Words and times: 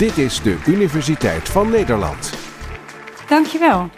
Dit 0.00 0.18
is 0.18 0.42
de 0.42 0.62
Universiteit 0.66 1.48
van 1.48 1.70
Nederland. 1.70 2.32
Dankjewel. 3.28 3.88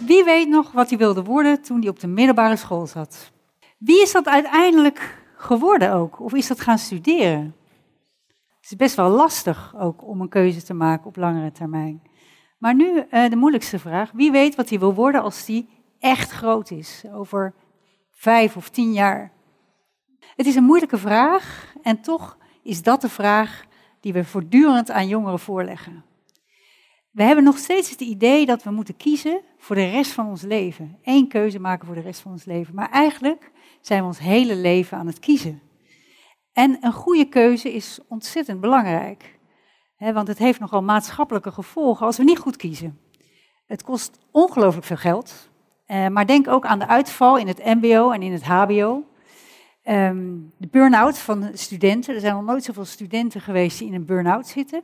Wie 0.00 0.24
weet 0.24 0.48
nog 0.48 0.72
wat 0.72 0.88
hij 0.88 0.98
wilde 0.98 1.22
worden 1.22 1.62
toen 1.62 1.80
hij 1.80 1.88
op 1.88 2.00
de 2.00 2.06
middelbare 2.06 2.56
school 2.56 2.86
zat? 2.86 3.32
Wie 3.78 4.02
is 4.02 4.12
dat 4.12 4.26
uiteindelijk 4.26 5.24
geworden 5.36 5.92
ook? 5.92 6.20
Of 6.20 6.34
is 6.34 6.46
dat 6.46 6.60
gaan 6.60 6.78
studeren? 6.78 7.54
Het 8.60 8.70
is 8.70 8.76
best 8.76 8.96
wel 8.96 9.10
lastig 9.10 9.74
ook 9.76 10.06
om 10.06 10.20
een 10.20 10.28
keuze 10.28 10.62
te 10.62 10.74
maken 10.74 11.06
op 11.06 11.16
langere 11.16 11.52
termijn. 11.52 12.02
Maar 12.58 12.74
nu 12.74 13.04
uh, 13.10 13.30
de 13.30 13.36
moeilijkste 13.36 13.78
vraag. 13.78 14.10
Wie 14.12 14.30
weet 14.30 14.54
wat 14.54 14.68
hij 14.68 14.78
wil 14.78 14.94
worden 14.94 15.22
als 15.22 15.46
hij 15.46 15.66
echt 15.98 16.30
groot 16.30 16.70
is? 16.70 17.04
Over 17.12 17.54
vijf 18.12 18.56
of 18.56 18.68
tien 18.68 18.92
jaar. 18.92 19.32
Het 20.36 20.46
is 20.46 20.54
een 20.54 20.64
moeilijke 20.64 20.98
vraag 20.98 21.74
en 21.82 22.00
toch 22.00 22.38
is 22.62 22.82
dat 22.82 23.00
de 23.00 23.08
vraag 23.08 23.66
die 24.12 24.22
we 24.22 24.28
voortdurend 24.28 24.90
aan 24.90 25.08
jongeren 25.08 25.38
voorleggen. 25.38 26.04
We 27.10 27.22
hebben 27.22 27.44
nog 27.44 27.58
steeds 27.58 27.90
het 27.90 28.00
idee 28.00 28.46
dat 28.46 28.62
we 28.62 28.70
moeten 28.70 28.96
kiezen 28.96 29.40
voor 29.58 29.76
de 29.76 29.90
rest 29.90 30.12
van 30.12 30.26
ons 30.26 30.42
leven. 30.42 30.98
Eén 31.02 31.28
keuze 31.28 31.58
maken 31.58 31.86
voor 31.86 31.94
de 31.94 32.00
rest 32.00 32.20
van 32.20 32.32
ons 32.32 32.44
leven. 32.44 32.74
Maar 32.74 32.90
eigenlijk 32.90 33.50
zijn 33.80 34.00
we 34.00 34.06
ons 34.06 34.18
hele 34.18 34.56
leven 34.56 34.98
aan 34.98 35.06
het 35.06 35.18
kiezen. 35.18 35.60
En 36.52 36.78
een 36.80 36.92
goede 36.92 37.24
keuze 37.24 37.72
is 37.72 37.98
ontzettend 38.08 38.60
belangrijk. 38.60 39.38
Want 39.98 40.28
het 40.28 40.38
heeft 40.38 40.60
nogal 40.60 40.82
maatschappelijke 40.82 41.52
gevolgen 41.52 42.06
als 42.06 42.16
we 42.16 42.24
niet 42.24 42.38
goed 42.38 42.56
kiezen. 42.56 42.98
Het 43.66 43.82
kost 43.82 44.18
ongelooflijk 44.30 44.86
veel 44.86 44.96
geld. 44.96 45.48
Eh, 45.86 46.06
maar 46.06 46.26
denk 46.26 46.48
ook 46.48 46.66
aan 46.66 46.78
de 46.78 46.86
uitval 46.86 47.38
in 47.38 47.46
het 47.46 47.64
MBO 47.64 48.10
en 48.10 48.22
in 48.22 48.32
het 48.32 48.44
HBO. 48.44 49.04
Ehm, 49.88 50.36
de 50.58 50.68
burn-out 50.70 51.18
van 51.18 51.50
studenten. 51.52 52.14
Er 52.14 52.20
zijn 52.20 52.34
nog 52.34 52.44
nooit 52.44 52.64
zoveel 52.64 52.84
studenten 52.84 53.40
geweest 53.40 53.78
die 53.78 53.88
in 53.88 53.94
een 53.94 54.04
burn-out 54.04 54.46
zitten. 54.46 54.82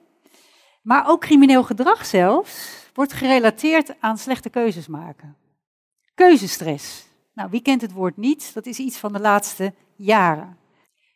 Maar 0.82 1.08
ook 1.08 1.20
crimineel 1.20 1.64
gedrag 1.64 2.06
zelfs 2.06 2.86
wordt 2.94 3.12
gerelateerd 3.12 3.94
aan 4.00 4.18
slechte 4.18 4.50
keuzes 4.50 4.86
maken. 4.86 5.36
Keuzestress. 6.14 7.06
Nou, 7.34 7.50
wie 7.50 7.62
kent 7.62 7.80
het 7.80 7.92
woord 7.92 8.16
niet? 8.16 8.54
Dat 8.54 8.66
is 8.66 8.78
iets 8.78 8.96
van 8.96 9.12
de 9.12 9.20
laatste 9.20 9.74
jaren. 9.96 10.56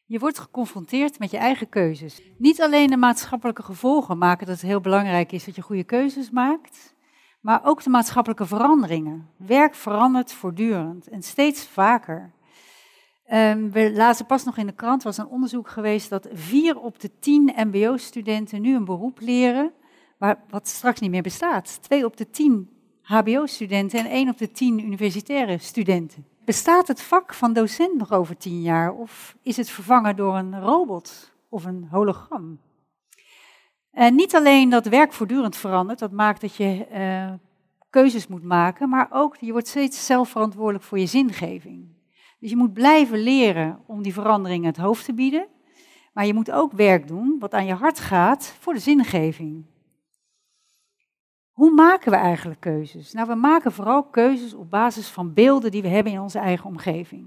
Je 0.06 0.18
wordt 0.18 0.38
geconfronteerd 0.38 1.18
met 1.18 1.30
je 1.30 1.38
eigen 1.38 1.68
keuzes. 1.68 2.22
Niet 2.38 2.62
alleen 2.62 2.90
de 2.90 2.96
maatschappelijke 2.96 3.62
gevolgen 3.62 4.18
maken 4.18 4.46
dat 4.46 4.56
het 4.56 4.64
heel 4.64 4.80
belangrijk 4.80 5.32
is 5.32 5.44
dat 5.44 5.54
je 5.54 5.62
goede 5.62 5.84
keuzes 5.84 6.30
maakt, 6.30 6.94
maar 7.40 7.60
ook 7.64 7.82
de 7.82 7.90
maatschappelijke 7.90 8.46
veranderingen. 8.46 9.28
Werk 9.36 9.74
verandert 9.74 10.32
voortdurend 10.32 11.08
en 11.08 11.22
steeds 11.22 11.66
vaker. 11.66 12.36
Um, 13.32 13.70
we 13.70 13.92
lazen 13.92 14.26
pas 14.26 14.44
nog 14.44 14.56
in 14.56 14.66
de 14.66 14.72
krant, 14.72 15.02
was 15.02 15.18
een 15.18 15.26
onderzoek 15.26 15.68
geweest 15.68 16.10
dat 16.10 16.28
vier 16.32 16.78
op 16.80 17.00
de 17.00 17.10
tien 17.18 17.52
mbo-studenten 17.56 18.60
nu 18.60 18.74
een 18.74 18.84
beroep 18.84 19.20
leren 19.20 19.72
waar, 20.18 20.38
wat 20.48 20.68
straks 20.68 21.00
niet 21.00 21.10
meer 21.10 21.22
bestaat. 21.22 21.82
Twee 21.82 22.04
op 22.04 22.16
de 22.16 22.30
tien 22.30 22.70
hbo-studenten 23.02 23.98
en 23.98 24.06
één 24.06 24.28
op 24.28 24.38
de 24.38 24.50
tien 24.50 24.84
universitaire 24.84 25.58
studenten. 25.58 26.26
Bestaat 26.44 26.88
het 26.88 27.02
vak 27.02 27.34
van 27.34 27.52
docent 27.52 27.98
nog 27.98 28.12
over 28.12 28.36
tien 28.36 28.62
jaar 28.62 28.92
of 28.92 29.36
is 29.42 29.56
het 29.56 29.70
vervangen 29.70 30.16
door 30.16 30.36
een 30.36 30.60
robot 30.60 31.32
of 31.48 31.64
een 31.64 31.88
hologram? 31.90 32.58
En 33.90 34.14
niet 34.14 34.34
alleen 34.34 34.68
dat 34.68 34.86
werk 34.86 35.12
voortdurend 35.12 35.56
verandert, 35.56 35.98
dat 35.98 36.12
maakt 36.12 36.40
dat 36.40 36.54
je 36.54 36.86
uh, 36.92 37.32
keuzes 37.90 38.26
moet 38.26 38.42
maken, 38.42 38.88
maar 38.88 39.08
ook 39.10 39.36
je 39.36 39.52
wordt 39.52 39.68
steeds 39.68 40.06
zelf 40.06 40.28
verantwoordelijk 40.28 40.84
voor 40.84 40.98
je 40.98 41.06
zingeving. 41.06 41.96
Dus 42.38 42.50
je 42.50 42.56
moet 42.56 42.72
blijven 42.72 43.18
leren 43.18 43.80
om 43.86 44.02
die 44.02 44.12
veranderingen 44.12 44.66
het 44.66 44.76
hoofd 44.76 45.04
te 45.04 45.14
bieden. 45.14 45.46
Maar 46.12 46.26
je 46.26 46.34
moet 46.34 46.50
ook 46.50 46.72
werk 46.72 47.08
doen 47.08 47.36
wat 47.38 47.54
aan 47.54 47.66
je 47.66 47.74
hart 47.74 48.00
gaat 48.00 48.56
voor 48.58 48.74
de 48.74 48.80
zingeving. 48.80 49.64
Hoe 51.50 51.70
maken 51.70 52.10
we 52.10 52.16
eigenlijk 52.16 52.60
keuzes? 52.60 53.12
Nou, 53.12 53.28
we 53.28 53.34
maken 53.34 53.72
vooral 53.72 54.04
keuzes 54.04 54.54
op 54.54 54.70
basis 54.70 55.08
van 55.08 55.34
beelden 55.34 55.70
die 55.70 55.82
we 55.82 55.88
hebben 55.88 56.12
in 56.12 56.20
onze 56.20 56.38
eigen 56.38 56.66
omgeving. 56.66 57.26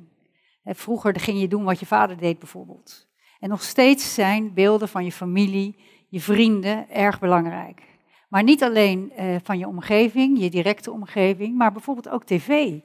Vroeger 0.63 1.19
ging 1.19 1.39
je 1.39 1.47
doen 1.47 1.63
wat 1.63 1.79
je 1.79 1.85
vader 1.85 2.17
deed 2.17 2.39
bijvoorbeeld. 2.39 3.07
En 3.39 3.49
nog 3.49 3.61
steeds 3.61 4.13
zijn 4.13 4.53
beelden 4.53 4.87
van 4.87 5.03
je 5.05 5.11
familie, 5.11 5.75
je 6.09 6.19
vrienden 6.19 6.89
erg 6.89 7.19
belangrijk. 7.19 7.81
Maar 8.29 8.43
niet 8.43 8.63
alleen 8.63 9.11
eh, 9.11 9.35
van 9.43 9.57
je 9.57 9.67
omgeving, 9.67 10.39
je 10.39 10.49
directe 10.49 10.91
omgeving, 10.91 11.57
maar 11.57 11.71
bijvoorbeeld 11.71 12.09
ook 12.09 12.23
tv 12.23 12.79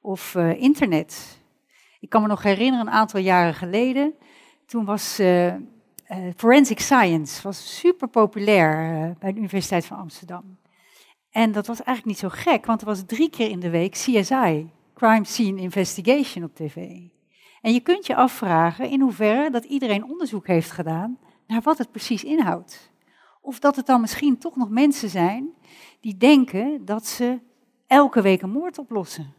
of 0.00 0.34
uh, 0.34 0.62
internet. 0.62 1.39
Ik 2.00 2.08
kan 2.08 2.22
me 2.22 2.28
nog 2.28 2.42
herinneren, 2.42 2.86
een 2.86 2.92
aantal 2.92 3.20
jaren 3.20 3.54
geleden, 3.54 4.14
toen 4.66 4.84
was 4.84 5.20
uh, 5.20 5.54
Forensic 6.36 6.80
Science 6.80 7.42
was 7.42 7.78
super 7.78 8.08
populair 8.08 8.92
uh, 8.92 9.10
bij 9.18 9.32
de 9.32 9.38
Universiteit 9.38 9.86
van 9.86 9.96
Amsterdam. 9.98 10.58
En 11.30 11.52
dat 11.52 11.66
was 11.66 11.82
eigenlijk 11.82 12.06
niet 12.06 12.30
zo 12.32 12.38
gek, 12.42 12.66
want 12.66 12.80
er 12.80 12.86
was 12.86 13.02
drie 13.06 13.30
keer 13.30 13.50
in 13.50 13.60
de 13.60 13.70
week 13.70 13.92
CSI, 13.92 14.70
Crime 14.94 15.24
Scene 15.24 15.60
Investigation 15.60 16.44
op 16.44 16.54
tv. 16.54 16.76
En 17.60 17.72
je 17.72 17.80
kunt 17.80 18.06
je 18.06 18.14
afvragen 18.14 18.90
in 18.90 19.00
hoeverre 19.00 19.50
dat 19.50 19.64
iedereen 19.64 20.04
onderzoek 20.04 20.46
heeft 20.46 20.70
gedaan 20.70 21.18
naar 21.46 21.60
wat 21.60 21.78
het 21.78 21.90
precies 21.90 22.24
inhoudt. 22.24 22.90
Of 23.40 23.58
dat 23.58 23.76
het 23.76 23.86
dan 23.86 24.00
misschien 24.00 24.38
toch 24.38 24.56
nog 24.56 24.68
mensen 24.68 25.08
zijn 25.08 25.50
die 26.00 26.16
denken 26.16 26.84
dat 26.84 27.06
ze 27.06 27.38
elke 27.86 28.22
week 28.22 28.42
een 28.42 28.50
moord 28.50 28.78
oplossen 28.78 29.34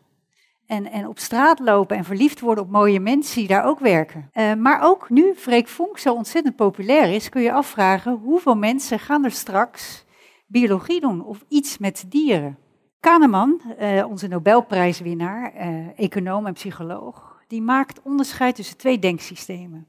en, 0.72 0.92
en 0.92 1.08
op 1.08 1.20
straat 1.20 1.60
lopen 1.60 1.98
en 1.98 2.04
verliefd 2.04 2.40
worden 2.40 2.64
op 2.64 2.70
mooie 2.70 3.00
mensen 3.00 3.36
die 3.40 3.48
daar 3.48 3.66
ook 3.66 3.80
werken. 3.80 4.30
Uh, 4.34 4.54
maar 4.54 4.82
ook 4.82 5.10
nu 5.10 5.34
Freek 5.36 5.68
Vonk 5.68 5.98
zo 5.98 6.14
ontzettend 6.14 6.56
populair 6.56 7.14
is, 7.14 7.30
kun 7.30 7.42
je 7.42 7.54
afvragen 7.54 8.14
hoeveel 8.14 8.56
mensen 8.56 9.00
gaan 9.00 9.24
er 9.24 9.32
straks 9.32 10.06
biologie 10.48 11.02
doen 11.02 11.26
of 11.26 11.46
iets 11.48 11.78
met 11.78 12.06
dieren. 12.08 12.58
Kahneman, 13.00 13.62
uh, 13.80 14.06
onze 14.10 14.28
Nobelprijswinnaar, 14.28 15.54
uh, 15.56 16.00
econoom 16.00 16.46
en 16.46 16.54
psycholoog, 16.54 17.44
die 17.48 17.62
maakt 17.62 18.02
onderscheid 18.02 18.56
tussen 18.56 18.78
twee 18.78 19.00
denksystemen. 19.00 19.88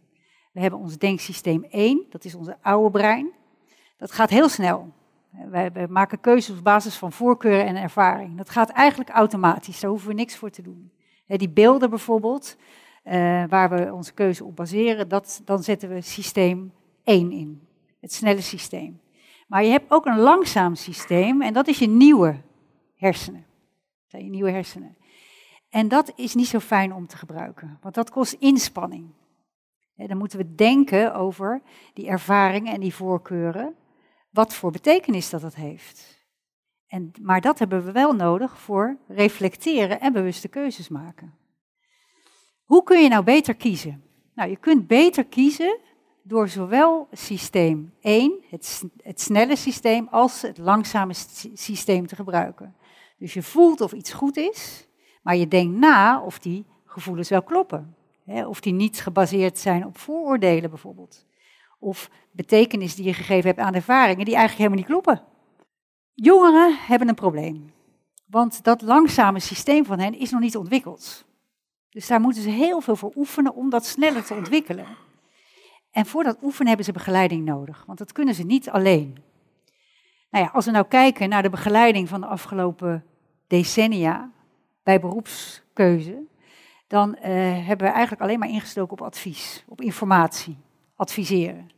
We 0.53 0.60
hebben 0.60 0.78
ons 0.78 0.99
denksysteem 0.99 1.64
1, 1.70 2.06
dat 2.10 2.25
is 2.25 2.34
onze 2.34 2.56
oude 2.62 2.91
brein. 2.91 3.31
Dat 3.97 4.12
gaat 4.12 4.31
heel 4.31 4.49
snel. 4.49 4.93
Wij, 5.32 5.87
maken 5.88 6.20
keuzes 6.20 6.56
op 6.56 6.65
basis 6.65 6.97
van 6.97 7.12
voorkeuren 7.12 7.66
en 7.66 7.76
ervaring. 7.76 8.37
Dat 8.37 8.50
gaat 8.50 8.70
eigenlijk 8.70 9.10
automatisch, 9.10 9.81
daar 9.81 9.91
hoeven 9.91 10.09
we 10.09 10.15
niks 10.15 10.37
voor 10.37 10.50
te 10.50 10.62
doen. 10.62 10.93
die 11.26 11.50
beelden 11.50 11.91
bijvoorbeeld, 11.91 12.56
uh, 13.04 13.12
waar 13.48 13.70
we 13.70 13.93
onze 13.93 14.15
keuze 14.15 14.44
op 14.44 14.56
baseren, 14.56 15.09
dat, 15.09 15.43
dan 15.44 15.62
zetten 15.62 15.88
we 15.88 16.00
systeem 16.00 16.72
1 17.04 17.32
in, 17.32 17.69
het 18.00 18.12
snelle 18.12 18.41
systeem. 18.41 19.00
Maar 19.47 19.65
je 19.65 19.70
hebt 19.70 19.91
ook 19.91 20.06
een 20.06 20.19
langzaam 20.19 20.75
systeem 20.75 21.43
en 21.43 21.53
dat 21.53 21.69
is 21.69 21.78
je 21.78 21.88
nieuwe 21.88 22.41
hersenen. 22.97 23.44
je 24.06 24.19
nieuwe 24.19 24.50
hersenen. 24.50 24.97
En 25.69 25.88
dat 25.88 26.12
is 26.16 26.34
niet 26.34 26.47
zo 26.47 26.59
fijn 26.59 26.94
om 26.94 27.06
te 27.06 27.16
gebruiken, 27.16 27.78
want 27.82 27.94
dat 27.94 28.10
kost 28.10 28.32
inspanning. 28.32 29.10
dan 29.94 30.16
moeten 30.16 30.38
we 30.38 30.54
denken 30.54 31.14
over 31.14 31.62
die 31.94 32.09
ervaringen 32.09 32.72
en 32.72 32.81
die 32.81 32.94
voorkeuren 32.94 33.75
wat 34.32 34.54
voor 34.54 34.70
betekenis 34.70 35.31
dat 35.31 35.43
het 35.43 35.54
heeft. 35.54 36.20
En, 36.87 37.12
maar 37.20 37.41
dat 37.41 37.59
hebben 37.59 37.84
we 37.84 37.93
wel 37.93 38.12
nodig 38.12 38.59
voor 38.59 38.96
reflecteren 39.08 40.00
en 40.00 40.12
bewuste 40.12 40.49
keuzes 40.49 40.88
maken. 40.88 41.34
Hoe 42.64 42.82
kun 42.82 43.02
je 43.02 43.08
nou 43.08 43.25
beter 43.25 43.55
kiezen? 43.55 44.02
Nou, 44.34 44.50
je 44.50 44.56
kunt 44.56 44.87
beter 44.87 45.25
kiezen 45.25 45.79
door 46.23 46.49
zowel 46.49 47.08
systeem 47.12 47.94
1, 48.00 48.44
het, 48.50 48.82
het 49.02 49.20
snelle 49.20 49.56
systeem, 49.56 50.08
als 50.11 50.43
het 50.43 50.58
langzame 50.58 51.12
systeem 51.55 52.06
te 52.06 52.17
gebruiken. 52.17 52.75
Dus 53.19 53.35
je 53.35 53.43
voelt 53.43 53.81
of 53.81 53.93
iets 53.93 54.12
goed 54.12 54.37
is, 54.37 54.88
maar 55.23 55.37
je 55.37 55.49
denkt 55.49 55.78
na 55.78 56.23
of 56.23 56.38
die 56.38 56.67
gevoelens 56.85 57.28
wel 57.28 57.43
kloppen. 57.43 57.96
Of 58.26 58.61
die 58.61 58.73
niet 58.73 59.00
gebaseerd 59.00 59.58
zijn 59.58 59.87
op 59.87 59.99
vooroordelen 59.99 60.70
bijvoorbeeld 60.70 61.26
of 61.82 62.11
betekenis 62.31 62.94
die 62.94 63.05
je 63.05 63.14
gegeven 63.14 63.46
hebt 63.46 63.61
aan 63.61 63.75
ervaringen 63.75 64.25
die 64.25 64.37
eigenlijk 64.37 64.56
helemaal 64.56 64.79
niet 64.79 64.87
kloppen. 64.87 65.23
Jongeren 66.14 66.76
hebben 66.79 67.08
een 67.08 67.14
probleem, 67.14 67.73
want 68.26 68.64
dat 68.64 68.82
langzame 68.82 69.40
systeem 69.40 69.84
van 69.84 69.99
hen 69.99 70.19
is 70.19 70.31
nog 70.31 70.40
niet 70.40 70.56
ontwikkeld. 70.56 71.25
Dus 71.90 72.06
daar 72.06 72.20
moeten 72.20 72.43
ze 72.43 72.50
heel 72.50 72.81
veel 72.81 72.96
voor 72.96 73.12
oefenen 73.17 73.55
om 73.55 73.70
dat 73.70 73.87
sneller 73.87 74.25
te 74.25 74.34
ontwikkelen. 74.34 74.87
En 75.90 76.06
voor 76.06 76.25
dat 76.25 76.38
oefenen 76.43 76.67
hebben 76.67 76.87
ze 76.87 76.93
begeleiding 76.93 77.44
nodig, 77.44 77.85
want 77.87 77.99
dat 77.99 78.12
kunnen 78.12 78.35
ze 78.35 78.43
niet 78.44 78.70
alleen. 78.70 79.17
Nou 80.31 80.44
ja, 80.44 80.50
als 80.52 80.64
we 80.64 80.70
nou 80.70 80.87
kijken 80.88 81.28
naar 81.28 81.43
de 81.43 81.50
begeleiding 81.50 82.08
van 82.08 82.20
de 82.20 82.26
afgelopen 82.26 83.05
decennia 83.46 84.31
bij 84.82 85.00
beroepskeuze, 85.00 86.23
dan 86.87 87.08
uh, 87.08 87.23
hebben 87.67 87.87
we 87.87 87.93
eigenlijk 87.93 88.23
alleen 88.23 88.38
maar 88.38 88.49
ingestoken 88.49 88.93
op 88.93 89.02
advies, 89.02 89.64
op 89.69 89.81
informatie 89.81 90.56
adviseren. 91.02 91.70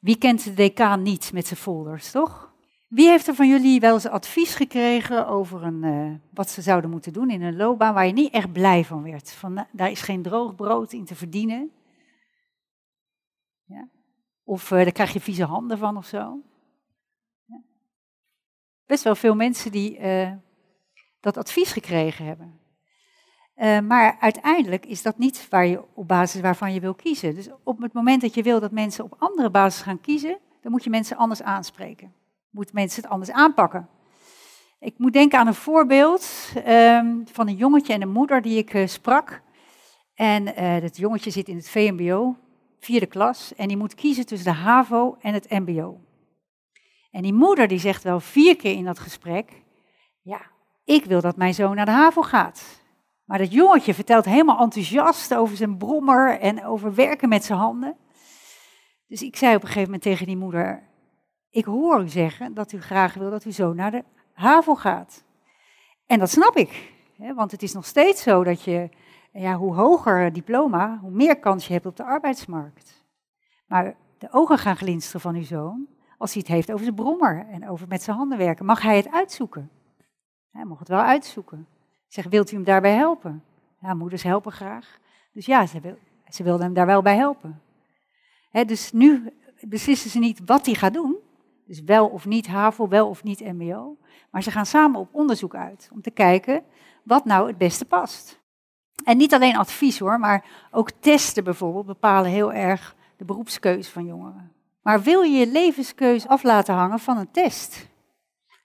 Wie 0.00 0.18
kent 0.18 0.44
de 0.44 0.54
decaan 0.54 1.02
niet 1.02 1.32
met 1.32 1.46
zijn 1.46 1.60
folders, 1.60 2.10
toch? 2.10 2.54
Wie 2.88 3.08
heeft 3.08 3.26
er 3.26 3.34
van 3.34 3.48
jullie 3.48 3.80
wel 3.80 3.94
eens 3.94 4.06
advies 4.06 4.54
gekregen 4.54 5.26
over 5.26 5.62
een, 5.62 5.82
uh, 5.82 6.14
wat 6.30 6.50
ze 6.50 6.62
zouden 6.62 6.90
moeten 6.90 7.12
doen 7.12 7.30
in 7.30 7.42
een 7.42 7.56
loopbaan 7.56 7.94
waar 7.94 8.06
je 8.06 8.12
niet 8.12 8.32
echt 8.32 8.52
blij 8.52 8.84
van 8.84 9.02
werd? 9.02 9.32
Van, 9.32 9.52
nou, 9.52 9.66
daar 9.72 9.90
is 9.90 10.00
geen 10.00 10.22
droog 10.22 10.54
brood 10.54 10.92
in 10.92 11.04
te 11.04 11.14
verdienen. 11.14 11.70
Ja? 13.64 13.88
Of 14.44 14.70
uh, 14.70 14.82
daar 14.82 14.92
krijg 14.92 15.12
je 15.12 15.20
vieze 15.20 15.44
handen 15.44 15.78
van 15.78 15.96
of 15.96 16.06
zo. 16.06 16.40
best 18.86 19.04
wel 19.04 19.14
veel 19.14 19.34
mensen 19.34 19.72
die 19.72 19.98
uh, 19.98 20.32
dat 21.20 21.36
advies 21.36 21.72
gekregen 21.72 22.24
hebben. 22.24 22.60
Uh, 23.56 23.80
maar 23.80 24.16
uiteindelijk 24.20 24.86
is 24.86 25.02
dat 25.02 25.18
niet 25.18 25.46
waar 25.50 25.66
je, 25.66 25.82
op 25.94 26.08
basis 26.08 26.40
waarvan 26.40 26.74
je 26.74 26.80
wil 26.80 26.94
kiezen. 26.94 27.34
Dus 27.34 27.48
op 27.64 27.80
het 27.80 27.92
moment 27.92 28.20
dat 28.20 28.34
je 28.34 28.42
wil 28.42 28.60
dat 28.60 28.70
mensen 28.70 29.04
op 29.04 29.14
andere 29.18 29.50
basis 29.50 29.82
gaan 29.82 30.00
kiezen, 30.00 30.38
dan 30.60 30.72
moet 30.72 30.84
je 30.84 30.90
mensen 30.90 31.16
anders 31.16 31.42
aanspreken. 31.42 32.12
Moet 32.50 32.72
mensen 32.72 33.02
het 33.02 33.10
anders 33.10 33.30
aanpakken. 33.30 33.88
Ik 34.78 34.94
moet 34.98 35.12
denken 35.12 35.38
aan 35.38 35.46
een 35.46 35.54
voorbeeld 35.54 36.52
um, 36.66 37.24
van 37.32 37.48
een 37.48 37.56
jongetje 37.56 37.92
en 37.92 38.02
een 38.02 38.12
moeder 38.12 38.42
die 38.42 38.58
ik 38.58 38.74
uh, 38.74 38.86
sprak. 38.86 39.42
En 40.14 40.46
uh, 40.46 40.80
dat 40.80 40.96
jongetje 40.96 41.30
zit 41.30 41.48
in 41.48 41.56
het 41.56 41.68
VMBO, 41.68 42.36
vierde 42.78 43.06
klas, 43.06 43.54
en 43.54 43.68
die 43.68 43.76
moet 43.76 43.94
kiezen 43.94 44.26
tussen 44.26 44.52
de 44.52 44.58
HAVO 44.58 45.16
en 45.20 45.34
het 45.34 45.50
MBO. 45.50 46.00
En 47.10 47.22
die 47.22 47.34
moeder 47.34 47.68
die 47.68 47.78
zegt 47.78 48.02
wel 48.02 48.20
vier 48.20 48.56
keer 48.56 48.72
in 48.72 48.84
dat 48.84 48.98
gesprek, 48.98 49.62
ja, 50.22 50.40
ik 50.84 51.04
wil 51.04 51.20
dat 51.20 51.36
mijn 51.36 51.54
zoon 51.54 51.76
naar 51.76 51.84
de 51.84 51.90
HAVO 51.90 52.22
gaat. 52.22 52.84
Maar 53.26 53.38
dat 53.38 53.52
jongetje 53.52 53.94
vertelt 53.94 54.24
helemaal 54.24 54.60
enthousiast 54.60 55.34
over 55.34 55.56
zijn 55.56 55.76
brommer 55.76 56.40
en 56.40 56.64
over 56.64 56.94
werken 56.94 57.28
met 57.28 57.44
zijn 57.44 57.58
handen. 57.58 57.96
Dus 59.06 59.22
ik 59.22 59.36
zei 59.36 59.54
op 59.54 59.60
een 59.60 59.66
gegeven 59.66 59.84
moment 59.84 60.02
tegen 60.02 60.26
die 60.26 60.36
moeder, 60.36 60.82
ik 61.50 61.64
hoor 61.64 62.02
u 62.02 62.08
zeggen 62.08 62.54
dat 62.54 62.72
u 62.72 62.80
graag 62.80 63.14
wil 63.14 63.30
dat 63.30 63.44
uw 63.44 63.52
zoon 63.52 63.76
naar 63.76 63.90
de 63.90 64.04
HAVO 64.32 64.74
gaat. 64.74 65.24
En 66.06 66.18
dat 66.18 66.30
snap 66.30 66.56
ik, 66.56 66.92
hè, 67.16 67.34
want 67.34 67.50
het 67.50 67.62
is 67.62 67.72
nog 67.72 67.86
steeds 67.86 68.22
zo 68.22 68.44
dat 68.44 68.62
je, 68.62 68.88
ja, 69.32 69.54
hoe 69.54 69.74
hoger 69.74 70.32
diploma, 70.32 70.98
hoe 71.00 71.10
meer 71.10 71.38
kans 71.38 71.66
je 71.66 71.72
hebt 71.72 71.86
op 71.86 71.96
de 71.96 72.04
arbeidsmarkt. 72.04 73.04
Maar 73.66 73.96
de 74.18 74.28
ogen 74.30 74.58
gaan 74.58 74.76
glinsteren 74.76 75.20
van 75.20 75.34
uw 75.34 75.44
zoon 75.44 75.86
als 76.18 76.32
hij 76.32 76.42
het 76.46 76.50
heeft 76.52 76.70
over 76.72 76.84
zijn 76.84 76.96
brommer 76.96 77.46
en 77.50 77.68
over 77.68 77.88
met 77.88 78.02
zijn 78.02 78.16
handen 78.16 78.38
werken. 78.38 78.64
Mag 78.64 78.82
hij 78.82 78.96
het 78.96 79.10
uitzoeken? 79.10 79.70
Hij 80.50 80.64
mag 80.64 80.78
het 80.78 80.88
wel 80.88 81.00
uitzoeken. 81.00 81.66
Zeg, 82.16 82.26
wilt 82.28 82.52
u 82.52 82.54
hem 82.54 82.64
daarbij 82.64 82.94
helpen? 82.94 83.44
Ja, 83.80 83.94
moeders 83.94 84.22
helpen 84.22 84.52
graag. 84.52 84.98
Dus 85.32 85.46
ja, 85.46 85.66
ze, 85.66 85.80
wil, 85.80 85.98
ze 86.28 86.42
wilde 86.42 86.62
hem 86.62 86.74
daar 86.74 86.86
wel 86.86 87.02
bij 87.02 87.16
helpen. 87.16 87.62
dus 88.66 88.92
nu 88.92 89.32
beslissen 89.60 90.10
ze 90.10 90.18
niet 90.18 90.40
wat 90.46 90.66
hij 90.66 90.74
gaat 90.74 90.92
doen. 90.92 91.16
Dus 91.66 91.82
wel 91.82 92.08
of 92.08 92.26
niet 92.26 92.46
HAVO, 92.46 92.88
wel 92.88 93.08
of 93.08 93.22
niet 93.22 93.40
MBO. 93.40 93.96
Maar 94.30 94.42
ze 94.42 94.50
gaan 94.50 94.66
samen 94.66 95.00
op 95.00 95.08
onderzoek 95.12 95.54
uit 95.54 95.88
om 95.92 96.02
te 96.02 96.10
kijken 96.10 96.62
wat 97.02 97.24
nou 97.24 97.46
het 97.46 97.58
beste 97.58 97.84
past. 97.84 98.40
En 99.04 99.16
niet 99.16 99.34
alleen 99.34 99.56
advies 99.56 99.98
hoor, 99.98 100.18
maar 100.18 100.68
ook 100.70 100.90
testen 100.90 101.44
bijvoorbeeld 101.44 101.86
bepalen 101.86 102.30
heel 102.30 102.52
erg 102.52 102.96
de 103.16 103.24
beroepskeuze 103.24 103.90
van 103.90 104.06
jongeren. 104.06 104.52
Maar 104.82 105.02
wil 105.02 105.22
je 105.22 105.38
je 105.38 105.46
levenskeuze 105.46 106.28
af 106.28 106.42
laten 106.42 106.74
hangen 106.74 106.98
van 106.98 107.18
een 107.18 107.30
test? 107.30 107.88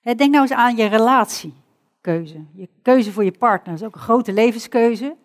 Denk 0.01 0.19
nou 0.19 0.41
eens 0.41 0.51
aan 0.51 0.75
je 0.75 0.87
relatiekeuze. 2.01 2.45
Je 2.53 2.69
keuze 2.81 3.11
voor 3.11 3.23
je 3.23 3.31
partner 3.31 3.73
is 3.73 3.83
ook 3.83 3.95
een 3.95 4.01
grote 4.01 4.33
levenskeuze. 4.33 5.15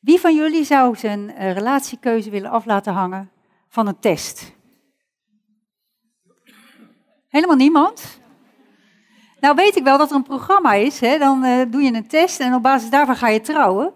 Wie 0.00 0.20
van 0.20 0.34
jullie 0.34 0.64
zou 0.64 0.96
zijn 0.96 1.30
eh, 1.30 1.52
relatiekeuze 1.52 2.30
willen 2.30 2.50
af 2.50 2.64
laten 2.64 2.92
hangen 2.92 3.30
van 3.68 3.86
een 3.86 3.98
test? 3.98 4.52
Helemaal 7.28 7.56
niemand? 7.56 8.20
Nou 9.40 9.54
weet 9.54 9.76
ik 9.76 9.84
wel 9.84 9.98
dat 9.98 10.10
er 10.10 10.16
een 10.16 10.22
programma 10.22 10.72
is, 10.72 11.00
hè? 11.00 11.18
dan 11.18 11.44
uh, 11.44 11.62
doe 11.70 11.82
je 11.82 11.92
een 11.92 12.06
test 12.08 12.40
en 12.40 12.54
op 12.54 12.62
basis 12.62 12.90
daarvan 12.90 13.16
ga 13.16 13.28
je 13.28 13.40
trouwen. 13.40 13.92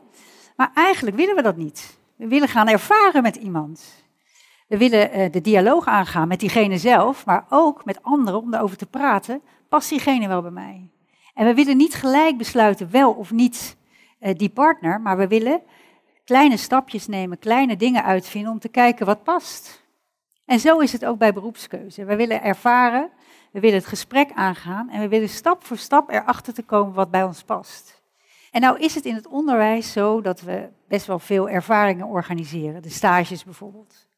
Maar 0.56 0.71
eigenlijk 0.75 1.17
willen 1.17 1.35
we 1.35 1.43
dat 1.43 1.56
niet. 1.56 1.99
We 2.17 2.29
willen 2.29 2.49
gaan 2.49 2.69
ervaren 2.69 3.23
met 3.23 3.37
iemand. 3.37 4.05
We 4.69 4.79
willen 4.79 5.19
uh, 5.19 5.32
de 5.32 5.41
dialoog 5.41 5.87
aangaan 5.87 6.29
met 6.29 6.41
diegene 6.41 6.79
zelf, 6.79 7.26
maar 7.26 7.47
ook 7.49 7.85
met 7.85 8.03
anderen 8.03 8.41
om 8.41 8.55
erover 8.55 8.76
te 8.76 8.87
praten. 8.87 9.43
Past 9.69 9.88
diegene 9.88 10.29
wel 10.29 10.43
bij 10.43 10.50
mij? 10.50 10.91
En 11.38 11.46
we 11.46 11.55
willen 11.55 11.76
niet 11.76 11.94
gelijk 11.94 12.37
besluiten 12.37 12.90
wel 12.90 13.12
of 13.12 13.31
niet 13.31 13.76
uh, 14.20 14.35
die 14.37 14.49
partner, 14.49 15.00
maar 15.00 15.17
we 15.17 15.26
willen 15.26 15.62
kleine 16.25 16.56
stapjes 16.56 17.06
nemen, 17.06 17.38
kleine 17.38 17.76
dingen 17.76 18.05
uitvinden 18.05 18.52
om 18.52 18.58
te 18.58 18.69
kijken 18.69 19.06
wat 19.06 19.23
past. 19.23 19.87
En 20.44 20.61
zo 20.61 20.79
is 20.79 20.93
het 20.93 21.05
ook 21.05 21.19
bij 21.19 21.32
beroepskeuze. 21.32 22.05
We 22.05 22.17
willen 22.17 22.43
ervaren, 22.43 23.11
we 23.52 23.61
willen 23.61 23.79
het 23.79 23.87
gesprek 23.87 24.31
aangaan 24.35 24.90
en 24.90 25.00
we 25.00 25.08
willen 25.08 25.29
stap 25.29 25.64
voor 25.64 25.76
stap 25.76 26.11
erachter 26.11 26.55
te 26.55 26.62
komen 26.62 26.94
wat 26.94 27.11
bij 27.11 27.25
ons 27.25 27.43
past. 27.43 28.02
En 28.50 28.61
nou 28.61 28.79
is 28.79 28.94
het 28.94 29.05
in 29.05 29.14
het 29.14 29.26
onderwijs 29.26 29.93
zo 29.93 30.20
dat 30.20 30.40
we 30.40 30.69
best 30.88 31.06
wel 31.06 31.19
veel 31.19 31.49
ervaringen 31.49 32.06
organiseren, 32.06 32.82
de 32.82 32.90
stages 32.90 33.44
bijvoorbeeld. 33.44 34.08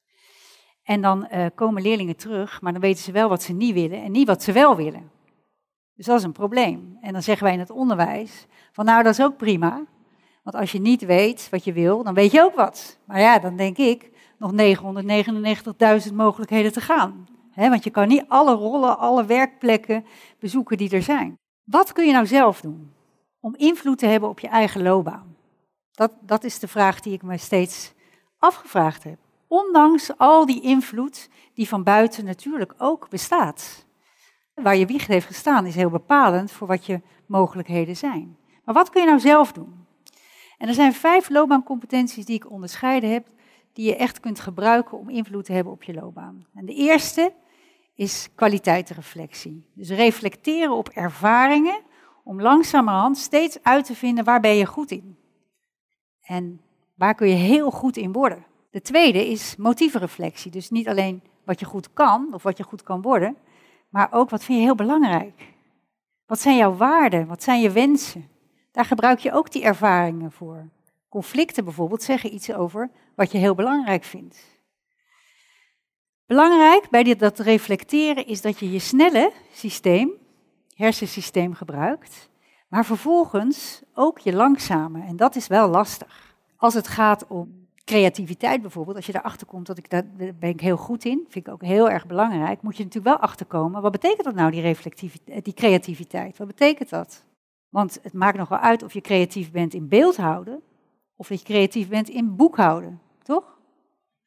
En 0.83 1.01
dan 1.01 1.29
uh, 1.33 1.47
komen 1.55 1.83
leerlingen 1.83 2.17
terug, 2.17 2.61
maar 2.61 2.73
dan 2.73 2.81
weten 2.81 3.03
ze 3.03 3.13
wel 3.13 3.29
wat 3.29 3.43
ze 3.43 3.53
niet 3.53 3.75
willen 3.75 4.03
en 4.03 4.13
niet 4.13 4.27
wat 4.27 4.43
ze 4.43 4.53
wel 4.53 4.77
willen. 4.77 5.19
Dus 6.01 6.09
dat 6.09 6.19
is 6.19 6.25
een 6.25 6.33
probleem. 6.33 6.99
En 7.01 7.13
dan 7.13 7.23
zeggen 7.23 7.45
wij 7.45 7.53
in 7.53 7.59
het 7.59 7.71
onderwijs 7.71 8.47
van 8.73 8.85
nou, 8.85 9.03
dat 9.03 9.13
is 9.13 9.25
ook 9.25 9.37
prima. 9.37 9.85
Want 10.43 10.57
als 10.57 10.73
je 10.73 10.81
niet 10.81 11.05
weet 11.05 11.49
wat 11.51 11.65
je 11.65 11.73
wil, 11.73 12.03
dan 12.03 12.15
weet 12.15 12.31
je 12.31 12.43
ook 12.43 12.55
wat. 12.55 12.99
Maar 13.05 13.21
ja, 13.21 13.39
dan 13.39 13.57
denk 13.57 13.77
ik 13.77 14.11
nog 14.39 14.53
999.000 16.09 16.15
mogelijkheden 16.15 16.73
te 16.73 16.81
gaan. 16.81 17.29
want 17.55 17.85
je 17.85 17.91
kan 17.91 18.09
niet 18.09 18.25
alle 18.29 18.55
rollen, 18.55 18.99
alle 18.99 19.25
werkplekken 19.25 20.05
bezoeken 20.39 20.77
die 20.77 20.91
er 20.91 21.03
zijn. 21.03 21.39
Wat 21.65 21.93
kun 21.93 22.07
je 22.07 22.13
nou 22.13 22.27
zelf 22.27 22.61
doen 22.61 22.93
om 23.41 23.55
invloed 23.57 23.99
te 23.99 24.07
hebben 24.07 24.29
op 24.29 24.41
je 24.41 24.49
eigen 24.49 24.83
loopbaan? 24.83 25.37
Dat, 25.91 26.13
dat 26.21 26.45
is 26.45 26.59
de 26.59 26.69
vraag 26.69 27.01
die 27.01 27.13
ik 27.13 27.23
me 27.23 27.39
steeds 27.39 27.93
afgevraagd 28.39 29.05
heb. 29.05 29.19
Ondanks 29.47 30.17
al 30.17 30.47
die 30.47 30.63
invloed 30.63 31.29
die 31.55 31.69
van 31.69 31.83
buiten 31.83 32.25
natuurlijk 32.25 32.75
ook 32.79 33.09
bestaat. 33.09 33.89
Waar 34.63 34.77
je 34.77 34.87
wieg 34.87 35.07
heeft 35.07 35.27
gestaan 35.27 35.67
is 35.67 35.75
heel 35.75 35.91
bepalend 35.91 36.53
voor 36.53 36.67
wat 36.67 36.87
je 36.87 37.01
mogelijkheden 37.27 37.97
zijn. 37.97 38.37
Maar 38.65 38.75
wat 38.75 38.91
kun 38.91 39.01
je 39.01 39.07
nou 39.07 39.21
zelf 39.21 39.53
doen? 39.53 39.87
En 40.59 40.69
er 40.69 40.75
zijn 40.75 40.93
vijf 40.93 41.29
loopbaancompetenties 41.29 42.25
die 42.25 42.37
ik 42.37 42.51
onderscheiden 42.51 43.11
heb, 43.11 43.27
die 43.73 43.87
je 43.87 43.97
echt 43.97 44.21
kunt 44.21 44.41
gebruiken 44.41 44.99
om 44.99 45.09
invloed 45.09 45.45
te 45.45 45.53
hebben 45.53 45.73
op 45.73 45.83
je 45.83 45.95
loopbaan. 45.95 46.47
En 46.55 46.67
de 46.67 46.75
eerste 46.75 47.33
is 47.95 48.29
kwaliteitenreflectie. 48.35 49.67
Dus 49.75 49.91
reflecteren 49.91 50.77
op 50.77 50.89
ervaringen 50.89 51.81
om 52.25 52.41
langzamerhand 52.41 53.19
steeds 53.19 53.63
uit 53.63 53.85
te 53.85 53.95
vinden 53.95 54.25
waar 54.25 54.41
ben 54.41 54.57
je 54.57 54.67
goed 54.67 54.91
in. 54.91 55.17
En 56.23 56.61
waar 56.95 57.15
kun 57.15 57.29
je 57.29 57.35
heel 57.35 57.71
goed 57.71 57.97
in 57.97 58.13
worden. 58.13 58.47
De 58.71 58.81
tweede 58.81 59.29
is 59.29 59.57
motievenreflectie. 59.57 60.51
Dus 60.51 60.71
niet 60.71 60.89
alleen 60.89 61.23
wat 61.45 61.61
je 61.61 61.67
goed 61.67 61.93
kan 61.93 62.29
of 62.33 62.43
wat 62.43 62.57
je 62.57 62.63
goed 62.63 62.83
kan 62.83 63.03
worden, 63.03 63.37
maar 63.91 64.09
ook 64.11 64.31
wat 64.31 64.45
vind 64.45 64.59
je 64.59 64.65
heel 64.65 64.75
belangrijk. 64.75 65.49
Wat 66.27 66.41
zijn 66.41 66.57
jouw 66.57 66.75
waarden? 66.75 67.27
Wat 67.27 67.43
zijn 67.43 67.61
je 67.61 67.71
wensen? 67.71 68.29
Daar 68.73 68.85
gebruik 68.85 69.19
je 69.19 69.33
ook 69.33 69.53
die 69.53 69.63
ervaringen 69.63 70.33
voor. 70.33 70.69
Conflicten 71.09 71.65
bijvoorbeeld 71.65 72.03
zeggen 72.03 72.35
iets 72.35 72.53
over 72.53 72.91
wat 73.15 73.33
je 73.33 73.39
heel 73.39 73.55
belangrijk 73.55 74.05
vindt. 74.05 74.59
Belangrijk 76.27 76.91
bij 76.91 77.03
dit, 77.03 77.19
dat 77.19 77.39
reflecteren 77.39 78.27
is 78.27 78.41
dat 78.41 78.59
je 78.59 78.71
je 78.71 78.79
snelle 78.79 79.33
systeem, 79.53 80.11
hersensysteem 80.75 81.55
gebruikt, 81.55 82.31
maar 82.69 82.85
vervolgens 82.85 83.83
ook 83.95 84.19
je 84.19 84.33
langzame. 84.33 85.05
En 85.07 85.17
dat 85.17 85.37
is 85.37 85.47
wel 85.47 85.69
lastig. 85.69 86.37
Als 86.57 86.75
het 86.75 86.89
gaat 86.89 87.27
om 87.27 87.60
creativiteit 87.85 88.63
bijvoorbeeld, 88.63 88.97
als 88.97 89.07
je 89.07 89.15
erachter 89.15 89.47
komt 89.47 89.67
dat 89.67 89.79
ik 89.79 89.91
daar 89.91 90.05
ben 90.17 90.49
ik 90.49 90.61
heel 90.61 90.77
goed 90.77 91.05
in, 91.05 91.27
vind 91.29 91.47
ik 91.47 91.53
ook 91.53 91.63
heel 91.63 91.91
erg 91.91 92.07
belangrijk, 92.07 92.63
moet 92.63 92.77
je 92.77 92.85
natuurlijk 92.85 93.17
wel 93.17 93.29
achterkomen. 93.29 93.83
Wat 93.83 93.93
betekent 93.93 94.25
dat 94.25 94.35
nou, 94.35 94.51
die, 94.51 94.61
reflectiviteit, 94.61 95.45
die 95.45 95.55
creativiteit? 95.55 96.39
Wat 96.39 96.47
betekent 96.47 96.89
dat? 96.89 97.25
Want 97.69 97.99
het 98.03 98.13
maakt 98.13 98.37
nog 98.37 98.49
wel 98.49 98.59
uit 98.59 98.83
of 98.83 98.93
je 98.93 99.01
creatief 99.01 99.51
bent 99.51 99.75
in 99.75 99.89
beeldhouden 99.89 100.63
of 101.17 101.29
dat 101.29 101.39
je 101.39 101.45
creatief 101.45 101.89
bent 101.89 102.09
in 102.09 102.37
boekhouden, 102.37 103.01
toch? 103.23 103.59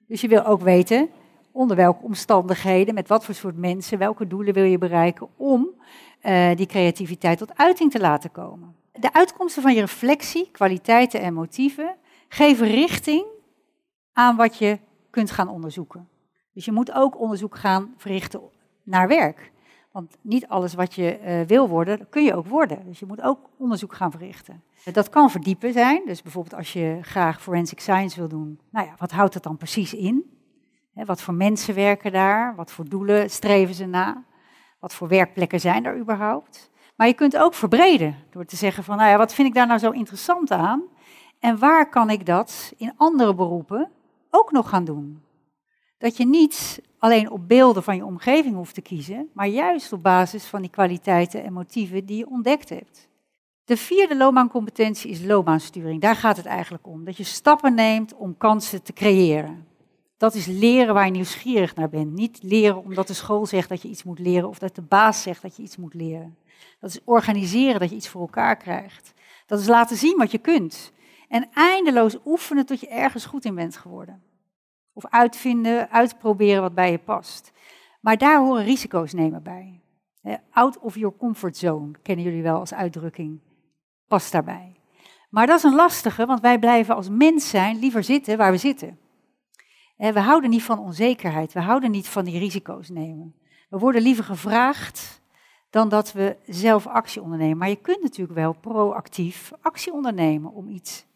Dus 0.08 0.22
je 0.22 0.28
wil 0.28 0.46
ook 0.46 0.62
weten 0.62 1.10
onder 1.52 1.76
welke 1.78 2.04
omstandigheden, 2.04 2.94
met 2.94 3.08
wat 3.08 3.26
voor 3.26 3.34
soort 3.34 3.58
mensen, 3.58 3.98
welke 3.98 4.28
doelen 4.28 4.54
wil 4.54 4.64
je 4.64 4.78
bereiken 4.78 5.28
om 5.38 5.68
uh, 6.24 6.56
die 6.56 6.66
creativiteit 6.66 7.38
tot 7.38 7.58
uiting 7.58 7.92
te 7.92 8.00
laten 8.00 8.32
komen. 8.32 8.76
De 8.92 9.14
uitkomsten 9.14 9.62
van 9.62 9.74
je 9.74 9.80
reflectie, 9.80 10.50
kwaliteiten 10.52 11.22
en 11.22 11.34
motieven 11.34 11.96
geven 12.28 12.68
richting 12.68 13.26
aan 14.14 14.36
wat 14.36 14.58
je 14.58 14.80
kunt 15.10 15.32
gaan 15.32 15.50
onderzoeken. 15.50 16.08
Dus 16.54 16.66
je 16.66 16.72
moet 16.72 16.92
ook 16.92 17.20
onderzoek 17.20 17.58
gaan 17.58 17.94
verrichten 17.98 18.42
naar 18.84 19.08
werk. 19.08 19.52
Want 19.92 20.18
niet 20.22 20.48
alles 20.48 20.74
wat 20.74 20.94
je 20.94 21.20
uh, 21.22 21.48
wil 21.48 21.68
worden, 21.68 22.10
kun 22.10 22.24
je 22.24 22.36
ook 22.36 22.48
worden. 22.48 22.86
Dus 22.86 23.00
je 23.00 23.06
moet 23.06 23.22
ook 23.22 23.50
onderzoek 23.58 23.94
gaan 23.94 24.12
verrichten. 24.12 24.64
Dat 24.92 25.10
kan 25.10 25.30
verdiepen 25.30 25.74
zijn. 25.74 26.02
Dus 26.06 26.22
bijvoorbeeld 26.22 26.56
als 26.56 26.74
je 26.74 26.98
graag 27.02 27.42
forensic 27.42 27.80
science 27.80 28.20
wil 28.20 28.28
doen. 28.28 28.60
Nou 28.70 28.88
ja, 28.88 28.94
wat 28.98 29.12
houdt 29.12 29.34
dat 29.34 29.44
dan 29.44 29.58
precies 29.58 29.94
in? 29.94 30.32
wat 30.94 31.22
voor 31.22 31.34
mensen 31.34 31.76
werken 31.76 32.12
daar? 32.12 32.56
Wat 32.56 32.72
voor 32.72 32.90
doelen 32.90 33.30
streven 33.30 33.76
ze 33.76 33.86
na? 33.86 34.24
Wat 34.80 34.94
voor 34.94 35.08
werkplekken 35.08 35.60
zijn 35.60 35.86
er 35.86 35.98
überhaupt? 35.98 36.72
Maar 36.96 37.08
je 37.08 37.14
kunt 37.14 37.38
ook 37.38 37.54
verbreden 37.54 38.16
door 38.30 38.46
te 38.46 38.56
zeggen 38.56 38.84
van, 38.84 38.98
nou 38.98 39.10
ja, 39.10 39.18
wat 39.18 39.34
vind 39.34 39.48
ik 39.48 39.54
daar 39.54 39.68
nou 39.68 39.80
zo 39.80 39.92
interessant 39.92 40.52
aan? 40.52 40.84
En 41.40 41.60
waar 41.60 41.90
kan 41.90 42.10
ik 42.10 42.26
dat 42.26 42.74
in 42.78 42.94
andere 42.98 43.36
beroepen 43.36 43.92
ook 44.36 44.52
nog 44.52 44.70
gaan 44.70 44.86
doen. 44.86 45.22
dat 45.98 46.18
je 46.18 46.26
niet 46.26 46.82
alleen 46.98 47.32
op 47.32 47.48
beelden 47.48 47.84
van 47.84 47.96
je 47.96 48.06
omgeving 48.06 48.56
hoeft 48.56 48.74
te 48.74 48.82
kiezen, 48.82 49.30
maar 49.34 49.48
juist 49.48 49.94
op 49.94 50.04
basis 50.04 50.46
van 50.46 50.62
die 50.62 50.70
kwaliteiten 50.70 51.44
en 51.44 51.54
motieven 51.54 52.06
die 52.06 52.18
je 52.18 52.30
ontdekt 52.30 52.70
hebt. 52.70 53.08
De 53.66 53.78
vierde 53.78 54.18
loopbaancompetentie 54.18 55.12
is 55.12 55.24
loopbaansturing. 55.24 56.02
Daar 56.02 56.16
gaat 56.16 56.38
het 56.38 56.46
eigenlijk 56.46 56.88
om. 56.88 57.06
Dat 57.06 57.18
je 57.18 57.24
stappen 57.24 57.74
neemt 57.74 58.14
om 58.14 58.38
kansen 58.38 58.84
te 58.84 58.94
creëren. 58.94 59.68
Dat 60.18 60.36
is 60.36 60.46
leren 60.46 60.94
waar 60.94 61.06
je 61.06 61.12
nieuwsgierig 61.12 61.76
naar 61.76 61.90
bent. 61.90 62.14
Niet 62.14 62.40
leren 62.42 62.78
omdat 62.78 63.08
de 63.08 63.14
school 63.14 63.46
zegt 63.46 63.70
dat 63.70 63.82
je 63.82 63.88
iets 63.88 64.04
moet 64.04 64.20
leren 64.20 64.50
of 64.50 64.60
dat 64.60 64.76
de 64.76 64.82
baas 64.82 65.22
zegt 65.22 65.42
dat 65.42 65.56
je 65.56 65.64
iets 65.64 65.78
moet 65.78 65.94
leren. 65.94 66.38
Dat 66.80 66.90
is 66.90 67.00
organiseren 67.04 67.80
dat 67.80 67.90
je 67.90 67.96
iets 67.96 68.08
voor 68.08 68.22
elkaar 68.22 68.58
krijgt. 68.58 69.14
Dat 69.46 69.60
is 69.60 69.68
laten 69.68 69.98
zien 69.98 70.18
wat 70.18 70.32
je 70.32 70.38
kunt. 70.38 70.92
En 71.34 71.50
eindeloos 71.54 72.18
oefenen 72.26 72.66
tot 72.66 72.80
je 72.80 72.88
ergens 72.88 73.26
goed 73.26 73.46
in 73.46 73.56
bent 73.56 73.78
geworden. 73.78 74.24
Of 74.94 75.06
uitvinden, 75.06 75.90
uitproberen 75.90 76.62
wat 76.62 76.74
bij 76.74 76.92
je 76.92 76.98
past. 76.98 77.52
Maar 78.02 78.18
daar 78.18 78.40
horen 78.40 78.64
risico's 78.64 79.14
nemen 79.14 79.44
bij. 79.44 79.82
Out 80.52 80.80
of 80.80 80.96
your 80.96 81.18
comfort 81.18 81.58
zone 81.58 81.92
kennen 82.02 82.26
jullie 82.26 82.44
wel 82.44 82.60
als 82.60 82.74
uitdrukking. 82.74 83.40
Past 84.08 84.32
daarbij. 84.32 84.76
Maar 85.30 85.48
dat 85.48 85.58
is 85.58 85.64
een 85.64 85.76
lastige, 85.76 86.26
want 86.26 86.42
wij 86.42 86.60
blijven 86.60 86.96
als 86.96 87.10
mens 87.10 87.50
zijn 87.50 87.80
liever 87.80 88.04
zitten 88.04 88.38
waar 88.38 88.52
we 88.52 88.58
zitten. 88.58 89.00
We 89.98 90.20
houden 90.20 90.50
niet 90.50 90.64
van 90.64 90.80
onzekerheid, 90.80 91.54
we 91.54 91.62
houden 91.62 91.92
niet 91.92 92.08
van 92.08 92.26
die 92.26 92.40
risico's 92.40 92.90
nemen. 92.90 93.36
We 93.70 93.78
worden 93.78 94.02
liever 94.02 94.24
gevraagd 94.24 95.22
dan 95.70 95.90
dat 95.90 96.12
we 96.12 96.38
zelf 96.46 96.88
actie 96.88 97.22
ondernemen. 97.22 97.58
Maar 97.58 97.70
je 97.70 97.82
kunt 97.82 98.02
natuurlijk 98.02 98.38
wel 98.38 98.54
proactief 98.54 99.52
actie 99.62 99.94
ondernemen 99.94 100.52
om 100.52 100.68
iets 100.70 101.12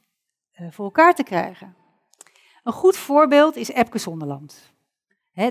voor 0.69 0.85
elkaar 0.85 1.15
te 1.15 1.23
krijgen. 1.23 1.75
Een 2.63 2.73
goed 2.73 2.97
voorbeeld 2.97 3.55
is 3.55 3.69
Epke 3.69 3.97
Zonderland. 3.97 4.73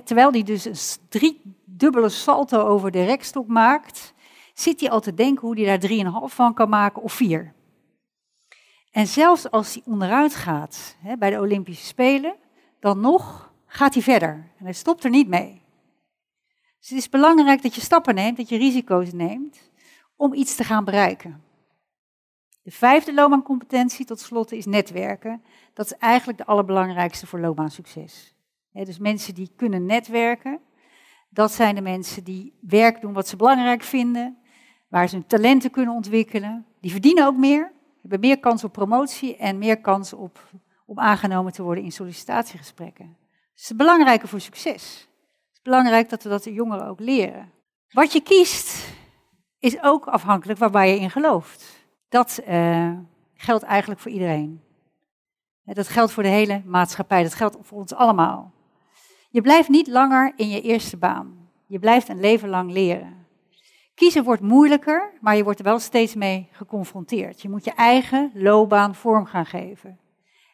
terwijl 0.05 0.31
hij 0.31 0.43
dus 0.43 0.65
een 0.65 1.07
driedubbele 1.09 2.09
salto 2.09 2.67
over 2.67 2.91
de 2.91 3.05
rekstok 3.05 3.47
maakt, 3.47 4.15
zit 4.55 4.81
hij 4.81 4.91
al 4.91 5.01
te 5.01 5.15
denken 5.15 5.47
hoe 5.47 5.57
hij 5.57 5.65
daar 5.65 5.79
drieënhalf 5.79 6.35
van 6.35 6.55
kan 6.55 6.69
maken 6.69 7.03
of 7.03 7.13
vier. 7.13 7.55
En 8.91 9.07
zelfs 9.07 9.51
als 9.51 9.75
hij 9.75 9.83
onderuit 9.87 10.35
gaat 10.35 10.97
bij 11.19 11.31
de 11.31 11.41
Olympische 11.41 11.87
Spelen, 11.87 12.37
dan 12.81 13.01
nog 13.01 13.53
gaat 13.67 13.95
hij 13.95 14.03
verder. 14.03 14.31
En 14.59 14.65
hij 14.65 14.73
stopt 14.73 15.05
er 15.05 15.11
niet 15.11 15.29
mee. 15.29 15.63
Dus 16.79 16.89
het 16.89 16.99
is 16.99 17.09
belangrijk 17.09 17.63
dat 17.63 17.75
je 17.75 17.81
stappen 17.81 18.15
neemt, 18.15 18.37
dat 18.37 18.49
je 18.49 18.57
risico's 18.57 19.13
neemt 19.13 19.71
om 20.17 20.35
iets 20.35 20.55
te 20.55 20.65
gaan 20.65 20.85
bereiken. 20.85 21.45
De 22.67 22.73
vijfde 22.73 23.15
loopbaancompetentie, 23.15 24.07
tot 24.07 24.21
slot, 24.21 24.53
is 24.53 24.67
netwerken. 24.67 25.43
Dat 25.75 25.87
is 25.87 25.93
eigenlijk 25.93 26.39
de 26.39 26.47
allerbelangrijkste 26.47 27.27
voor 27.27 27.41
loopbaansucces. 27.41 28.35
dus 28.73 28.99
mensen 28.99 29.35
die 29.35 29.53
kunnen 29.57 29.87
netwerken, 29.87 30.61
dat 31.29 31.53
zijn 31.53 31.75
de 31.75 31.81
mensen 31.81 32.25
die 32.25 32.59
werk 32.61 33.01
doen 33.01 33.13
wat 33.13 33.29
ze 33.29 33.37
belangrijk 33.37 33.83
vinden, 33.83 34.39
waar 34.89 35.09
ze 35.09 35.15
hun 35.15 35.27
talenten 35.27 35.71
kunnen 35.71 35.95
ontwikkelen. 35.95 36.67
Die 36.81 36.91
verdienen 36.91 37.27
ook 37.27 37.37
meer, 37.37 37.73
hebben 38.01 38.21
meer 38.21 38.41
kans 38.41 38.65
op 38.65 38.73
promotie 38.73 39.37
en 39.37 39.59
meer 39.59 39.81
kans 39.81 40.13
op, 40.13 40.51
om 40.87 40.99
aangenomen 40.99 41.53
te 41.53 41.63
worden 41.63 41.85
in 41.85 41.93
sollicitatiegesprekken. 41.93 43.17
Dat 43.19 43.63
is 43.63 43.69
het 43.69 43.77
belangrijke 43.77 44.29
voor 44.29 44.41
succes. 44.41 45.09
Het 45.47 45.53
is 45.53 45.63
belangrijk 45.63 46.09
dat 46.09 46.23
we 46.23 46.29
dat 46.29 46.43
de 46.43 46.53
jongeren 46.53 46.87
ook 46.87 47.01
leren. 47.01 47.53
Wat 47.91 48.13
je 48.13 48.21
kiest 48.21 48.95
is 49.59 49.83
ook 49.83 50.07
afhankelijk 50.07 50.59
waar 50.59 50.87
je 50.87 51.01
in 51.01 51.11
gelooft. 51.11 51.76
Dat 52.09 52.41
uh, 52.49 52.93
geldt 53.35 53.65
eigenlijk 53.65 54.01
voor 54.01 54.11
iedereen. 54.11 54.61
Dat 55.65 55.89
geldt 55.89 56.13
voor 56.13 56.23
de 56.23 56.29
hele 56.29 56.63
maatschappij, 56.65 57.23
dat 57.23 57.35
geldt 57.35 57.57
voor 57.61 57.79
ons 57.79 57.95
allemaal. 57.95 58.53
Je 59.31 59.41
blijft 59.41 59.69
niet 59.69 59.87
langer 59.87 60.33
in 60.37 60.49
je 60.49 60.61
eerste 60.61 60.97
baan. 60.97 61.49
Je 61.67 61.79
blijft 61.79 62.09
een 62.09 62.21
leven 62.21 62.49
lang 62.49 62.71
leren. 62.71 63.27
Kiezen 63.95 64.25
wordt 64.25 64.43
moeilijker, 64.43 65.13
maar 65.21 65.37
je 65.37 65.45
wordt 65.45 65.59
er 65.59 65.65
wel 65.65 65.79
steeds 65.79 66.15
mee 66.15 66.49
geconfronteerd. 66.53 67.43
Je 67.43 67.49
moet 67.49 67.65
je 67.65 67.73
eigen 67.73 68.31
loopbaan 68.35 68.95
vorm 68.95 69.27
gaan 69.27 69.47
geven. 69.47 69.99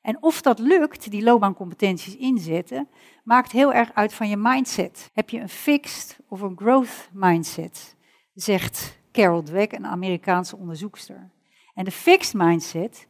En 0.03 0.23
of 0.23 0.43
dat 0.43 0.59
lukt, 0.59 1.11
die 1.11 1.23
loopbaancompetenties 1.23 2.17
inzetten, 2.17 2.89
maakt 3.25 3.53
heel 3.53 3.73
erg 3.73 3.93
uit 3.95 4.15
van 4.15 4.29
je 4.29 4.37
mindset. 4.37 5.11
Heb 5.13 5.31
je 5.31 5.41
een 5.41 5.49
fixed 5.49 6.19
of 6.29 6.41
een 6.41 6.57
growth 6.57 7.09
mindset, 7.13 7.97
zegt 8.35 8.99
Carol 9.13 9.43
Dweck, 9.43 9.73
een 9.73 9.87
Amerikaanse 9.87 10.57
onderzoekster. 10.57 11.31
En 11.75 11.85
de 11.85 11.91
fixed 11.91 12.35
mindset, 12.35 13.07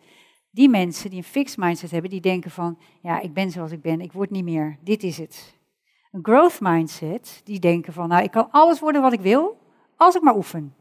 die 0.51 0.69
mensen 0.69 1.11
die 1.11 1.19
een 1.19 1.25
fixed 1.25 1.57
mindset 1.57 1.91
hebben, 1.91 2.11
die 2.11 2.21
denken 2.21 2.51
van, 2.51 2.79
ja, 3.03 3.21
ik 3.21 3.35
ben 3.35 3.51
zoals 3.51 3.73
ik 3.73 3.83
ben, 3.83 4.01
ik 4.01 4.13
word 4.13 4.31
niet 4.31 4.45
meer, 4.45 4.79
dit 4.81 5.03
is 5.03 5.19
het. 5.19 5.61
Een 6.11 6.25
growth 6.25 6.61
mindset, 6.61 7.41
die 7.45 7.59
denken 7.59 7.93
van, 7.93 8.09
nou, 8.09 8.23
ik 8.23 8.31
kan 8.31 8.51
alles 8.51 8.81
worden 8.81 9.03
wat 9.03 9.13
ik 9.13 9.21
wil, 9.21 9.59
als 9.97 10.15
ik 10.15 10.23
maar 10.23 10.37
oefen. 10.37 10.75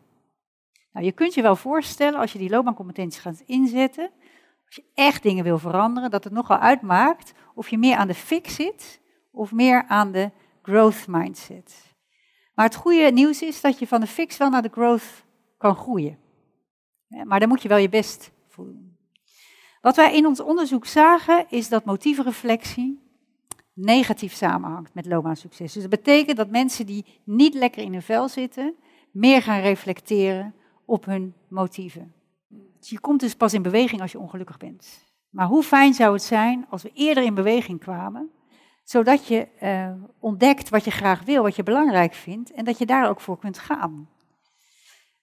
Nou, 0.93 1.05
je 1.05 1.11
kunt 1.11 1.33
je 1.33 1.41
wel 1.41 1.55
voorstellen, 1.55 2.19
als 2.19 2.31
je 2.31 2.39
die 2.39 2.50
loopbaancompetenties 2.50 3.21
gaat 3.21 3.43
inzetten, 3.45 4.11
als 4.65 4.75
je 4.75 4.83
echt 4.93 5.23
dingen 5.23 5.43
wil 5.43 5.57
veranderen, 5.57 6.09
dat 6.09 6.23
het 6.23 6.33
nogal 6.33 6.57
uitmaakt 6.57 7.33
of 7.55 7.69
je 7.69 7.77
meer 7.77 7.95
aan 7.95 8.07
de 8.07 8.13
fix 8.13 8.55
zit 8.55 9.01
of 9.31 9.51
meer 9.51 9.83
aan 9.88 10.11
de 10.11 10.31
growth 10.61 11.07
mindset. 11.07 11.95
Maar 12.55 12.65
het 12.65 12.75
goede 12.75 13.11
nieuws 13.11 13.41
is 13.41 13.61
dat 13.61 13.79
je 13.79 13.88
van 13.88 14.00
de 14.00 14.07
fix 14.07 14.38
wel 14.38 14.50
naar 14.50 14.61
de 14.61 14.71
growth 14.71 15.23
kan 15.57 15.75
groeien. 15.75 16.17
Maar 17.25 17.39
dan 17.39 17.49
moet 17.49 17.61
je 17.61 17.67
wel 17.67 17.77
je 17.77 17.89
best 17.89 18.31
voor 18.47 18.65
doen. 18.65 18.95
Wat 19.81 19.95
wij 19.95 20.15
in 20.15 20.25
ons 20.25 20.39
onderzoek 20.39 20.85
zagen, 20.85 21.45
is 21.49 21.69
dat 21.69 21.85
motievenreflectie 21.85 22.99
negatief 23.73 24.33
samenhangt 24.33 24.93
met 24.93 25.05
loopbaansucces. 25.05 25.73
Dus 25.73 25.81
dat 25.81 25.91
betekent 25.91 26.37
dat 26.37 26.49
mensen 26.49 26.85
die 26.85 27.05
niet 27.23 27.53
lekker 27.53 27.83
in 27.83 27.91
hun 27.91 28.01
vel 28.01 28.29
zitten, 28.29 28.75
meer 29.11 29.41
gaan 29.41 29.61
reflecteren 29.61 30.53
op 30.85 31.05
hun 31.05 31.33
motieven. 31.47 32.13
Dus 32.79 32.89
je 32.89 32.99
komt 32.99 33.19
dus 33.19 33.35
pas 33.35 33.53
in 33.53 33.61
beweging 33.61 34.01
als 34.01 34.11
je 34.11 34.19
ongelukkig 34.19 34.57
bent. 34.57 35.09
Maar 35.29 35.47
hoe 35.47 35.63
fijn 35.63 35.93
zou 35.93 36.13
het 36.13 36.23
zijn 36.23 36.65
als 36.69 36.83
we 36.83 36.91
eerder 36.93 37.23
in 37.23 37.33
beweging 37.33 37.79
kwamen, 37.79 38.29
zodat 38.83 39.27
je 39.27 39.47
uh, 39.63 39.91
ontdekt 40.19 40.69
wat 40.69 40.83
je 40.83 40.91
graag 40.91 41.23
wil, 41.23 41.43
wat 41.43 41.55
je 41.55 41.63
belangrijk 41.63 42.13
vindt 42.13 42.51
en 42.51 42.65
dat 42.65 42.77
je 42.77 42.85
daar 42.85 43.09
ook 43.09 43.21
voor 43.21 43.39
kunt 43.39 43.59
gaan. 43.59 44.09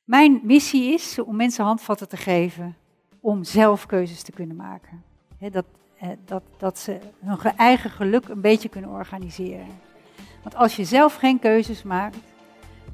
Mijn 0.08 0.40
missie 0.42 0.92
is 0.92 1.18
om 1.18 1.36
mensen 1.36 1.64
handvatten 1.64 2.08
te 2.08 2.16
geven 2.16 2.76
om 3.20 3.44
zelf 3.44 3.86
keuzes 3.86 4.22
te 4.22 4.32
kunnen 4.32 4.56
maken. 4.56 5.02
dat, 5.52 5.64
dat, 6.24 6.42
dat 6.58 6.78
ze 6.78 6.98
hun 7.24 7.38
eigen 7.56 7.90
geluk 7.90 8.28
een 8.28 8.40
beetje 8.40 8.68
kunnen 8.68 8.90
organiseren. 8.90 9.66
Want 10.42 10.54
als 10.54 10.76
je 10.76 10.84
zelf 10.84 11.14
geen 11.14 11.38
keuzes 11.38 11.82
maakt, 11.82 12.16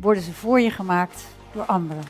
worden 0.01 0.23
ze 0.23 0.33
voor 0.33 0.61
je 0.61 0.71
gemaakt 0.71 1.27
door 1.53 1.65
anderen. 1.65 2.03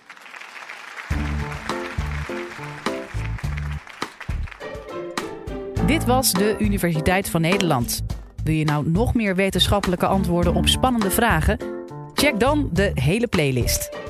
Dit 5.86 6.04
was 6.04 6.32
de 6.32 6.56
Universiteit 6.58 7.30
van 7.30 7.40
Nederland. 7.40 8.04
Wil 8.44 8.54
je 8.54 8.64
nou 8.64 8.90
nog 8.90 9.14
meer 9.14 9.36
wetenschappelijke 9.36 10.06
antwoorden 10.06 10.54
op 10.54 10.68
spannende 10.68 11.10
vragen? 11.10 11.58
Check 12.14 12.40
dan 12.40 12.70
de 12.72 12.90
hele 12.94 13.26
playlist. 13.26 14.03